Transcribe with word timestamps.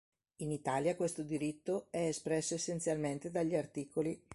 In 0.37 0.49
Italia 0.49 0.95
questo 0.95 1.21
diritto 1.21 1.85
è 1.91 2.07
espresso 2.07 2.55
essenzialmente 2.55 3.29
dagli 3.29 3.53
art. 3.53 3.77